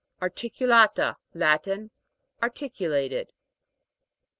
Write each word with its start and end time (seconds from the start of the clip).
ARTI'CULATA. 0.19 1.17
Latin. 1.35 1.91
Articulated. 2.41 3.31